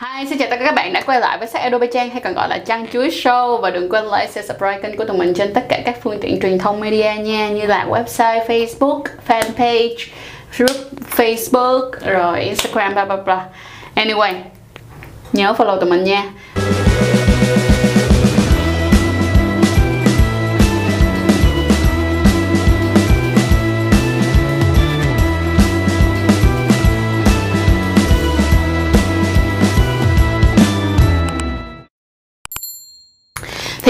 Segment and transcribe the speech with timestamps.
[0.00, 2.20] Hi, xin chào tất cả các bạn đã quay lại với sách Adobe Trang hay
[2.20, 5.16] còn gọi là Trang Chuối Show và đừng quên like, share, subscribe kênh của tụi
[5.16, 9.02] mình trên tất cả các phương tiện truyền thông media nha như là website, Facebook,
[9.28, 9.94] fanpage,
[10.56, 10.76] group
[11.16, 13.44] Facebook, rồi Instagram, bla bla bla.
[13.94, 14.34] Anyway,
[15.32, 16.24] nhớ follow tụi mình nha.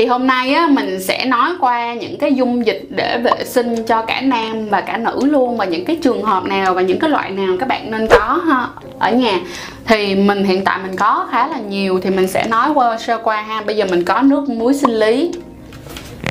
[0.00, 3.86] Thì hôm nay á, mình sẽ nói qua những cái dung dịch để vệ sinh
[3.86, 6.98] cho cả nam và cả nữ luôn và những cái trường hợp nào và những
[6.98, 8.68] cái loại nào các bạn nên có ha,
[8.98, 9.40] ở nhà.
[9.86, 13.18] Thì mình hiện tại mình có khá là nhiều thì mình sẽ nói qua, sơ
[13.18, 13.62] qua ha.
[13.66, 15.32] Bây giờ mình có nước muối sinh lý.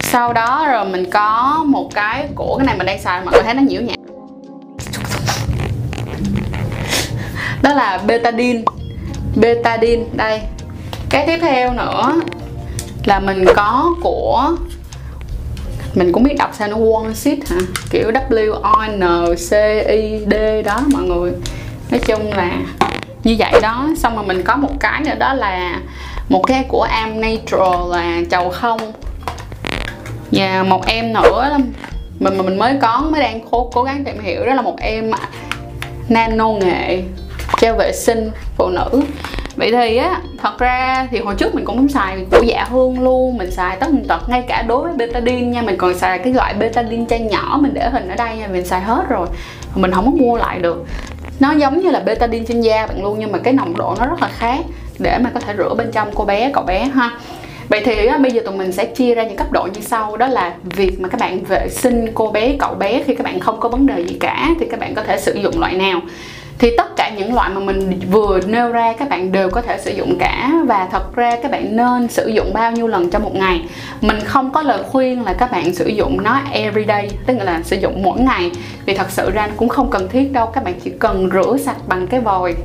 [0.01, 3.44] Sau đó rồi mình có một cái của cái này mình đang xài, mọi người
[3.44, 3.95] thấy nó nhiễu nhẹ
[7.61, 8.61] đó là betadine.
[9.35, 10.41] Betadine, đây.
[11.09, 12.13] Cái tiếp theo nữa
[13.09, 14.52] là mình có của,
[15.95, 17.13] mình cũng biết đọc sao nó one
[17.49, 17.57] hả?
[17.89, 19.01] Kiểu W O N
[19.35, 19.51] C
[19.88, 21.31] I D đó mọi người.
[21.91, 22.51] Nói chung là
[23.23, 23.88] như vậy đó.
[23.97, 25.79] Xong rồi mình có một cái nữa đó là
[26.29, 28.93] một cái của Am Natural là chầu không.
[30.31, 31.57] Và một em nữa
[32.19, 34.75] mình, mà mình mới có, mới đang cố cố gắng tìm hiểu đó là một
[34.79, 35.11] em
[36.09, 37.01] nano nghệ
[37.61, 39.01] cho vệ sinh phụ nữ
[39.59, 42.99] vậy thì á thật ra thì hồi trước mình cũng không xài của dạ hương
[42.99, 46.33] luôn mình xài tất tật ngay cả đối với betadine nha mình còn xài cái
[46.33, 49.27] loại betadine chai nhỏ mình để hình ở đây nha mình xài hết rồi
[49.75, 50.85] mình không có mua lại được.
[51.39, 54.05] Nó giống như là betadine trên da bạn luôn nhưng mà cái nồng độ nó
[54.05, 54.59] rất là khác
[54.99, 57.11] để mà có thể rửa bên trong cô bé cậu bé ha.
[57.69, 60.17] Vậy thì á, bây giờ tụi mình sẽ chia ra những cấp độ như sau
[60.17, 63.39] Đó là việc mà các bạn vệ sinh cô bé, cậu bé khi các bạn
[63.39, 66.01] không có vấn đề gì cả Thì các bạn có thể sử dụng loại nào?
[66.59, 69.78] Thì tất cả những loại mà mình vừa nêu ra các bạn đều có thể
[69.78, 70.51] sử dụng cả.
[70.67, 73.61] Và thật ra các bạn nên sử dụng bao nhiêu lần trong một ngày.
[74.01, 77.75] Mình không có lời khuyên là các bạn sử dụng nó everyday tức là sử
[77.75, 78.51] dụng mỗi ngày.
[78.85, 81.78] Vì thật sự ra cũng không cần thiết đâu, các bạn chỉ cần rửa sạch
[81.88, 82.56] bằng cái vòi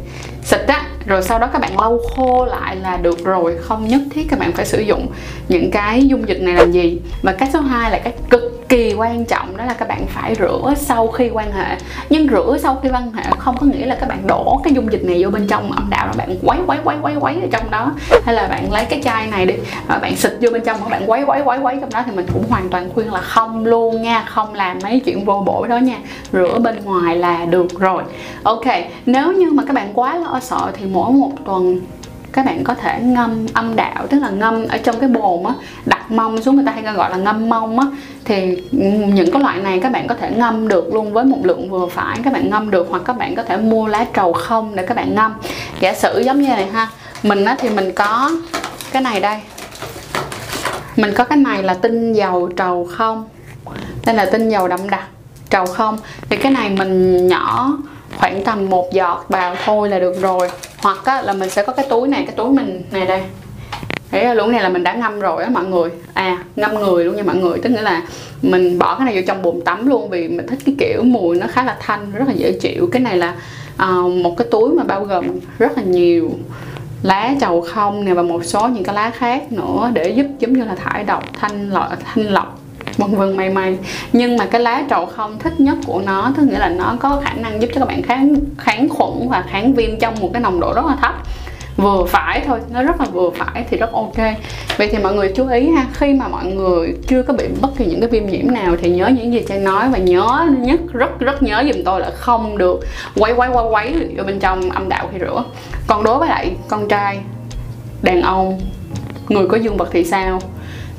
[0.43, 3.57] xịt á rồi sau đó các bạn lau khô lại là được rồi.
[3.61, 5.07] Không nhất thiết các bạn phải sử dụng
[5.49, 7.01] những cái dung dịch này làm gì.
[7.23, 10.35] Và cách số 2 là cách cực kỳ quan trọng, đó là các bạn phải
[10.35, 11.77] rửa sau khi quan hệ.
[12.11, 14.93] Nhưng rửa sau khi quan hệ không có nghĩa là các bạn đổ cái dung
[14.93, 17.49] dịch này vô bên trong âm đạo là bạn quấy quấy quấy quấy quấy ở
[17.53, 17.93] trong đó.
[18.25, 19.55] Hay là bạn lấy cái chai này đi
[19.87, 22.13] và bạn xịt vô bên trong và bạn quấy quấy quấy quấy trong đó thì
[22.13, 25.67] mình cũng hoàn toàn khuyên là không luôn nha, không làm mấy chuyện vô bổ
[25.67, 25.97] đó nha.
[26.33, 28.03] Rửa bên ngoài là được rồi.
[28.43, 28.67] Ok,
[29.07, 31.81] nếu như mà các bạn quá lo sợ thì mỗi một tuần
[32.33, 35.55] các bạn có thể ngâm âm đạo, tức là ngâm ở trong cái bồn á,
[35.87, 37.87] đặt mông xuống, người ta hay gọi là ngâm mông á.
[38.25, 38.63] Thì
[39.15, 41.87] những cái loại này các bạn có thể ngâm được luôn với một lượng vừa
[41.87, 44.87] phải, các bạn ngâm được, hoặc các bạn có thể mua lá trầu không để
[44.87, 45.35] các bạn ngâm.
[45.81, 46.89] Giả sử giống như này ha,
[47.23, 48.31] mình á thì mình có
[48.93, 49.41] cái này đây.
[50.97, 53.29] Mình có cái này là tinh dầu trầu không?
[54.07, 55.05] Đây là tinh dầu đậm đặc,
[55.51, 55.99] trầu không?
[56.29, 57.79] Thì cái này mình nhỏ
[58.19, 60.49] khoảng tầm một giọt vào thôi là được rồi.
[60.83, 63.23] Hoặc á, là mình sẽ có cái túi này cái túi mình này đây.
[64.11, 65.91] Thế luống này là mình đã ngâm rồi á mọi người.
[66.15, 67.59] À ngâm người luôn nha mọi người.
[67.59, 68.03] Tức nghĩa là
[68.43, 71.37] mình bỏ cái này vô trong bồn tắm luôn Vì mình thích cái kiểu mùi
[71.37, 72.89] nó khá là thanh Rất là dễ chịu.
[72.93, 73.35] Cái này là
[73.83, 75.27] uh, một cái túi mà bao gồm
[75.59, 76.31] rất là nhiều
[77.03, 80.53] lá trầu không nè và một số những cái lá khác nữa để giúp giống
[80.53, 82.64] như là thải độc thanh lọc thanh lọc
[82.97, 83.79] vân vân, may may.
[84.13, 87.21] Nhưng mà cái lá trầu không thích nhất của nó, tức nghĩa là nó có
[87.25, 90.43] khả năng giúp cho các bạn kháng kháng khuẩn và kháng viêm trong một cái
[90.43, 91.15] nồng độ rất là thấp.
[91.77, 94.17] Vừa phải thôi, nó rất là vừa phải thì rất ok.
[94.77, 97.69] Vậy thì mọi người chú ý ha, khi mà mọi người chưa có bị bất
[97.77, 100.81] kỳ những cái viêm nhiễm nào thì nhớ những gì trang nói và nhớ nhất,
[100.93, 102.81] rất rất nhớ giùm tôi là không được
[103.17, 105.45] quấy quấy quấy quấy ở bên trong âm đạo khi rửa.
[105.87, 107.19] Còn đối với lại con trai,
[108.03, 108.61] đàn ông,
[109.29, 110.39] người có dương vật thì sao?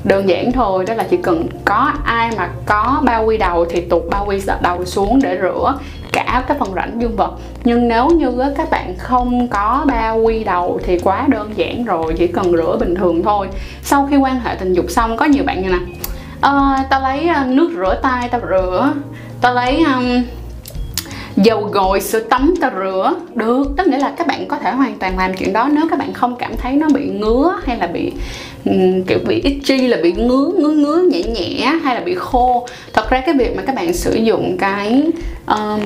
[0.06, 3.80] Đơn giản thôi đó là chỉ cần có ai mà có bao quy đầu thì
[3.80, 5.78] tụt bao quy đầu xuống để rửa
[6.16, 7.32] cả cái phần rãnh dương vật.
[7.64, 12.14] Nhưng nếu như các bạn không có bao quy đầu thì quá đơn giản rồi
[12.18, 13.48] chỉ cần rửa bình thường thôi.
[13.82, 15.78] Sau khi quan hệ tình dục xong có nhiều bạn như nè.
[16.40, 18.92] À, tao lấy ờ, nước rửa tay tao rửa.
[19.40, 20.22] Tao lấy um,
[21.36, 23.14] dầu gội sữa tắm ta rửa.
[23.34, 25.98] Được tức nghĩa là các bạn có thể hoàn toàn làm chuyện đó nếu các
[25.98, 28.12] bạn không cảm thấy nó bị ngứa hay là bị
[28.66, 28.72] Ừ,
[29.06, 32.66] kiểu bị itchy là bị ngứa ngứa ngứa nhẹ nhẹ hay là bị khô.
[32.92, 35.02] Thật ra cái việc mà các bạn sử dụng cái
[35.46, 35.80] um,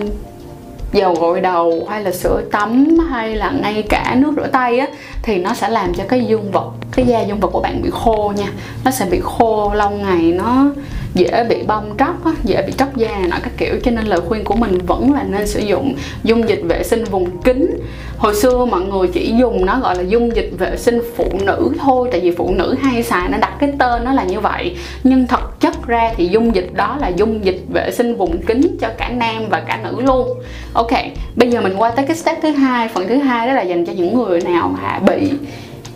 [0.92, 4.86] dầu gội đầu hay là sữa tắm hay là ngay cả nước rửa tay á
[5.22, 7.90] thì nó sẽ làm cho cái dương vật cái da dương vật của bạn bị
[7.92, 8.52] khô nha.
[8.84, 10.66] Nó sẽ bị khô lâu ngày nó
[11.14, 13.74] dễ bị bong tróc á, dễ bị tróc da nọ các kiểu.
[13.82, 17.04] Cho nên lời khuyên của mình vẫn là nên sử dụng dung dịch vệ sinh
[17.04, 17.80] vùng kính.
[18.18, 21.70] Hồi xưa mọi người chỉ dùng nó gọi là dung dịch vệ sinh phụ nữ
[21.78, 24.76] thôi tại vì phụ nữ hay xài nó đặt cái tên nó là như vậy.
[25.04, 28.76] Nhưng thật chất ra thì dung dịch đó là dung dịch vệ sinh vùng kính
[28.80, 30.28] cho cả nam và cả nữ luôn.
[30.72, 30.92] Ok
[31.36, 33.86] bây giờ mình qua tới cái step thứ hai phần thứ hai đó là dành
[33.86, 35.30] cho những người nào mà bị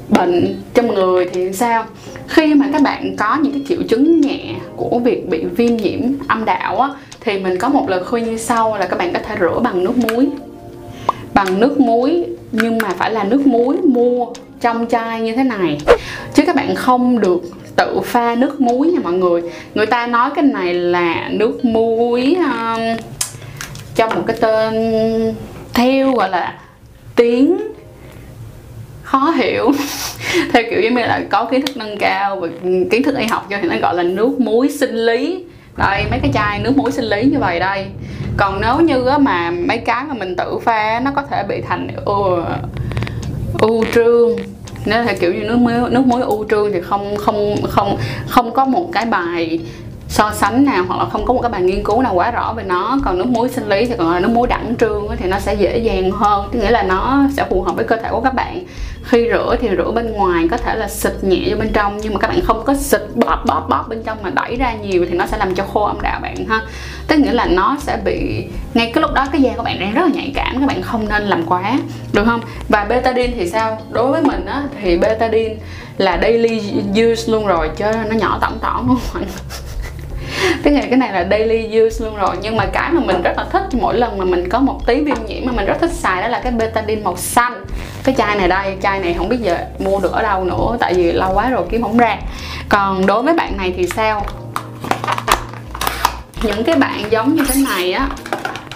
[0.08, 1.84] bệnh trong người thì sao?
[2.28, 6.00] Khi mà các bạn có những cái triệu chứng nhẹ của việc bị viêm nhiễm
[6.28, 6.88] âm đạo á,
[7.20, 9.84] thì mình có một lời khuyên như sau là các bạn có thể rửa bằng
[9.84, 10.28] nước muối.
[11.34, 14.26] Bằng nước muối nhưng mà phải là nước muối mua
[14.60, 15.78] trong chai như thế này.
[16.34, 17.42] Chứ các bạn không được
[17.76, 19.42] tự pha nước muối nha mọi người.
[19.74, 22.80] Người ta nói cái này là nước muối um,
[23.94, 24.74] trong một cái tên
[25.74, 26.54] theo gọi là
[27.16, 27.56] tiếng
[29.14, 29.72] khó hiểu.
[30.52, 32.48] Theo kiểu giống như là có kiến thức nâng cao và
[32.90, 35.44] kiến thức y học cho thì nó gọi là nước muối sinh lý.
[35.76, 37.86] Đây mấy cái chai nước muối sinh lý như vậy đây.
[38.36, 41.88] Còn nếu như mà mấy cái mà mình tự pha nó có thể bị thành
[42.04, 42.24] u,
[43.58, 44.30] u trương.
[44.84, 47.96] Nếu là kiểu như nước muối nước muối u trương thì không không không
[48.28, 49.60] không có một cái bài
[50.08, 52.52] so sánh nào hoặc là không có một cái bài nghiên cứu nào quá rõ
[52.56, 52.98] về nó.
[53.04, 55.54] Còn nước muối sinh lý thì còn là nước muối đẳng trương thì nó sẽ
[55.54, 56.48] dễ dàng hơn.
[56.52, 58.64] Tức nghĩa là nó sẽ phù hợp với cơ thể của các bạn
[59.04, 62.14] khi rửa thì rửa bên ngoài, có thể là xịt nhẹ vô bên trong, nhưng
[62.14, 65.06] mà các bạn không có xịt bóp bóp bóp bên trong mà đẩy ra nhiều
[65.10, 66.60] thì nó sẽ làm cho khô âm đạo bạn ha.
[67.06, 69.94] Tức nghĩa là nó sẽ bị, ngay cái lúc đó cái da của bạn đang
[69.94, 71.78] rất là nhạy cảm, các bạn không nên làm quá,
[72.12, 72.40] được không?
[72.68, 73.78] Và betadine thì sao?
[73.90, 75.54] Đối với mình á, thì betadine
[75.98, 76.60] là daily
[76.90, 79.24] use luôn rồi, chứ nó nhỏ tổng tổng luôn
[80.62, 83.32] tức là cái này là daily use luôn rồi, nhưng mà cái mà mình rất
[83.36, 85.92] là thích, mỗi lần mà mình có một tí viêm nhiễm mà mình rất thích
[85.92, 87.64] xài đó là cái betadine màu xanh
[88.04, 90.94] cái chai này đây, chai này không biết giờ mua được ở đâu nữa, tại
[90.94, 92.18] vì lâu quá rồi kiếm không ra.
[92.68, 94.26] Còn đối với bạn này thì sao?
[96.42, 98.08] Những cái bạn giống như thế này á,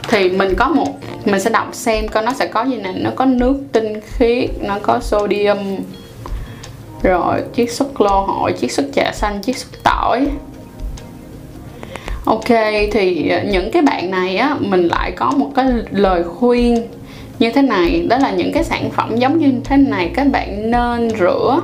[0.08, 2.92] thì mình có một, mình sẽ đọc xem coi nó sẽ có gì nè.
[2.96, 5.76] Nó có nước tinh khiết, nó có sodium,
[7.02, 10.26] rồi chiết xuất lô hội, chiết xuất trà xanh, chiết xuất tỏi.
[12.24, 12.48] Ok,
[12.92, 16.86] thì những cái bạn này á, mình lại có một cái lời khuyên
[17.38, 20.70] như thế này đó là những cái sản phẩm giống như thế này các bạn
[20.70, 21.60] nên rửa.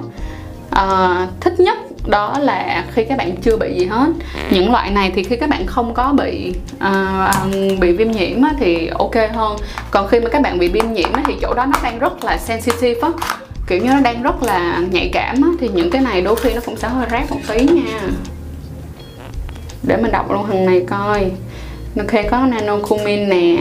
[0.82, 4.06] Uh, thích nhất đó là khi các bạn chưa bị gì hết.
[4.50, 8.52] Những loại này thì khi các bạn không có bị uh, bị viêm nhiễm á,
[8.58, 9.56] thì ok hơn.
[9.90, 12.24] Còn khi mà các bạn bị viêm nhiễm á, thì chỗ đó nó đang rất
[12.24, 13.08] là sensitive á.
[13.66, 16.54] Kiểu như nó đang rất là nhạy cảm á, thì những cái này đôi khi
[16.54, 18.00] nó cũng sẽ hơi rác một tí nha.
[19.82, 21.30] Để mình đọc luôn thằng này coi.
[21.96, 23.56] Ok có nano cumin nè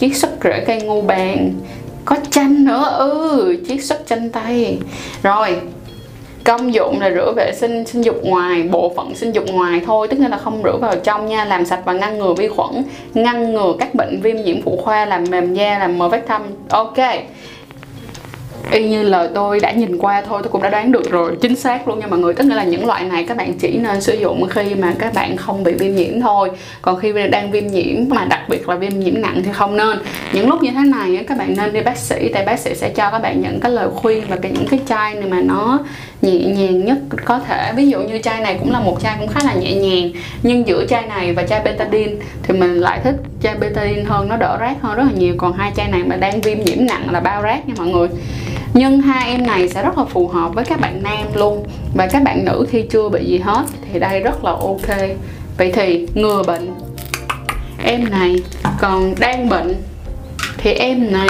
[0.00, 1.52] chiết xuất rễ cây ngô bàn.
[2.04, 4.78] Có chanh nữa ừ chiết xuất chanh tây
[5.22, 5.56] rồi,
[6.44, 10.08] công dụng là rửa vệ sinh sinh dục ngoài, bộ phận sinh dục ngoài thôi,
[10.08, 12.82] tức là không rửa vào trong nha, làm sạch và ngăn ngừa vi khuẩn,
[13.14, 16.42] ngăn ngừa các bệnh viêm nhiễm phụ khoa, làm mềm da, làm mờ vết thâm.
[16.68, 16.98] Ok
[18.70, 21.56] y như lời tôi đã nhìn qua thôi, tôi cũng đã đoán được rồi, chính
[21.56, 22.34] xác luôn nha mọi người.
[22.34, 25.36] Tức là những loại này các bạn chỉ nên sử dụng khi mà các bạn
[25.36, 26.50] không bị viêm nhiễm thôi.
[26.82, 29.98] Còn khi đang viêm nhiễm mà đặc biệt là viêm nhiễm nặng thì không nên.
[30.32, 32.88] Những lúc như thế này các bạn nên đi bác sĩ, tại bác sĩ sẽ
[32.88, 35.78] cho các bạn những cái lời khuyên và cái những cái chai này mà nó
[36.22, 37.72] nhẹ nhàng nhất có thể.
[37.76, 40.10] Ví dụ như chai này cũng là một chai cũng khá là nhẹ nhàng,
[40.42, 44.36] nhưng giữa chai này và chai betadine thì mình lại thích chai betadine hơn, nó
[44.36, 45.34] đỡ rác hơn rất là nhiều.
[45.38, 48.08] Còn hai chai này mà đang viêm nhiễm nặng là bao rác nha mọi người
[48.76, 51.64] nhưng hai em này sẽ rất là phù hợp với các bạn nam luôn.
[51.94, 54.98] Và các bạn nữ khi chưa bị gì hết, thì đây rất là ok.
[55.58, 56.74] Vậy thì ngừa bệnh.
[57.84, 58.36] Em này
[58.80, 59.74] còn đang bệnh.
[60.58, 61.28] Thì em này,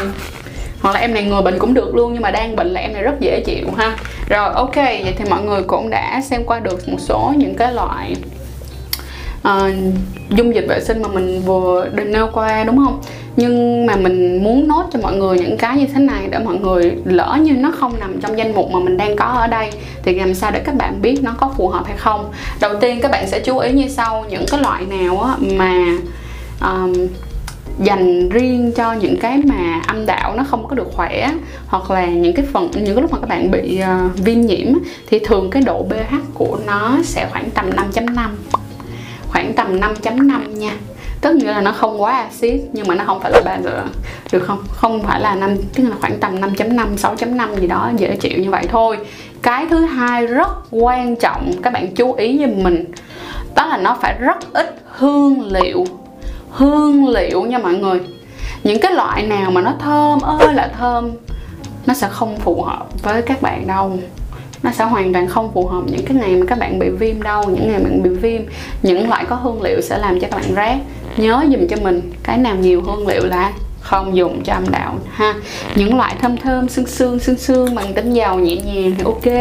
[0.80, 2.92] hoặc là em này ngừa bệnh cũng được luôn, nhưng mà đang bệnh là em
[2.92, 3.96] này rất dễ chịu ha.
[4.28, 7.72] Rồi, ok, vậy thì mọi người cũng đã xem qua được một số những cái
[7.72, 8.16] loại
[9.46, 9.74] uh,
[10.30, 13.00] dung dịch vệ sinh mà mình vừa định nêu qua đúng không?
[13.36, 16.56] Nhưng mà mình muốn nốt cho mọi người những cái như thế này để mọi
[16.58, 19.70] người lỡ như nó không nằm trong danh mục mà mình đang có ở đây
[20.02, 22.30] thì làm sao để các bạn biết nó có phù hợp hay không?
[22.60, 25.84] Đầu tiên các bạn sẽ chú ý như sau những cái loại nào mà
[26.60, 26.92] um,
[27.78, 31.30] dành riêng cho những cái mà âm đạo nó không có được khỏe
[31.66, 34.68] hoặc là những cái phần những cái lúc mà các bạn bị uh, viêm nhiễm
[35.06, 38.28] thì thường cái độ pH của nó sẽ khoảng tầm 5.5
[39.36, 40.72] khoảng tầm 5.5 nha.
[41.20, 43.84] Tức nghĩa là nó không quá axit, nhưng mà nó không phải là ba giờ
[44.32, 44.64] được không?
[44.68, 48.50] Không phải là năm, tức là khoảng tầm 5.5 6.5 gì đó dễ chịu như
[48.50, 48.98] vậy thôi.
[49.42, 52.84] Cái thứ hai rất quan trọng, các bạn chú ý giùm mình,
[53.54, 55.84] đó là nó phải rất ít hương liệu.
[56.50, 58.00] Hương liệu nha mọi người.
[58.64, 61.10] Những cái loại nào mà nó thơm, ơi là thơm,
[61.86, 63.98] nó sẽ không phù hợp với các bạn đâu
[64.66, 67.22] nó sẽ hoàn toàn không phù hợp những cái ngày mà các bạn bị viêm
[67.22, 68.42] đâu những ngày bạn bị viêm.
[68.82, 70.78] Những loại có hương liệu sẽ làm cho các bạn rát.
[71.16, 74.94] Nhớ dùm cho mình, cái nào nhiều hương liệu là không dùng cho âm đạo,
[75.10, 75.34] ha.
[75.74, 79.34] Những loại thơm thơm, sương sương sương sương, bằng tính dầu nhẹ nhàng thì ok.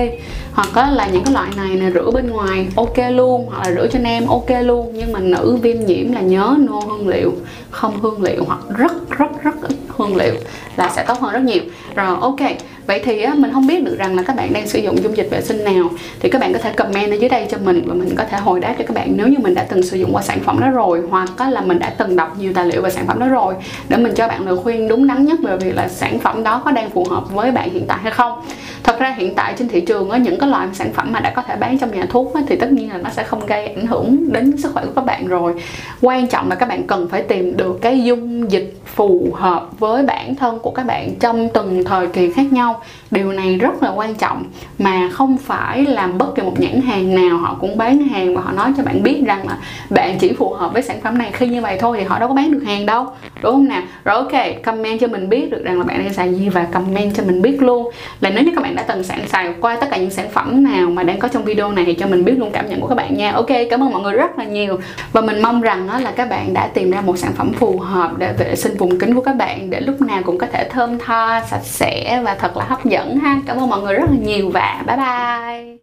[0.53, 3.45] Hoặc là những cái loại này nè, rửa bên ngoài, ok luôn.
[3.49, 4.91] Hoặc là rửa cho nam ok luôn.
[4.95, 7.33] Nhưng mà nữ viêm nhiễm là nhớ nô hương liệu,
[7.71, 10.33] không hương liệu, hoặc rất rất rất ít hương liệu
[10.75, 11.61] là sẽ tốt hơn rất nhiều.
[11.95, 12.39] Rồi, ok
[12.87, 15.17] vậy thì á, mình không biết được rằng là các bạn đang sử dụng dung
[15.17, 15.89] dịch vệ sinh nào.
[16.19, 18.37] Thì các bạn có thể comment ở dưới đây cho mình và mình có thể
[18.37, 20.59] hồi đáp cho các bạn nếu như mình đã từng sử dụng qua sản phẩm
[20.59, 23.27] đó rồi hoặc là mình đã từng đọc nhiều tài liệu về sản phẩm đó
[23.27, 23.53] rồi.
[23.89, 26.61] Để mình cho bạn lời khuyên đúng đắn nhất về việc là sản phẩm đó
[26.65, 28.41] có đang phù hợp với bạn hiện tại hay không.
[28.83, 31.33] Thật ra hiện tại trên thị trường á, những cái loại sản phẩm mà đã
[31.35, 33.67] có thể bán trong nhà thuốc á, thì tất nhiên là nó sẽ không gây
[33.67, 35.53] ảnh hưởng đến sức khỏe của các bạn rồi.
[36.01, 40.03] Quan trọng là các bạn cần phải tìm được cái dung dịch phù hợp với
[40.03, 42.74] bản thân của các bạn trong từng thời kỳ khác nhau
[43.11, 44.43] điều này rất là quan trọng
[44.79, 48.41] mà không phải làm bất kỳ một nhãn hàng nào họ cũng bán hàng và
[48.41, 49.57] họ nói cho bạn biết rằng là
[49.89, 51.31] bạn chỉ phù hợp với sản phẩm này.
[51.33, 53.07] Khi như vậy thôi thì họ đâu có bán được hàng đâu,
[53.41, 53.81] đúng không nào?
[54.03, 57.15] Rồi ok, comment cho mình biết được rằng là bạn đang xài gì và comment
[57.15, 57.91] cho mình biết luôn.
[58.21, 60.63] Là nếu như các bạn đã từng sẵn xài qua tất cả những sản phẩm
[60.63, 62.87] nào mà đang có trong video này thì cho mình biết luôn cảm nhận của
[62.87, 63.31] các bạn nha.
[63.31, 64.79] Ok, cảm ơn mọi người rất là nhiều.
[65.11, 68.17] Và mình mong rằng là các bạn đã tìm ra một sản phẩm phù hợp
[68.17, 70.99] để vệ sinh vùng kính của các bạn để lúc nào cũng có thể thơm
[70.99, 73.41] tho, sạch sẽ và thật là hấp dẫn ha.
[73.45, 75.74] Cảm ơn mọi người rất là nhiều và bye bye.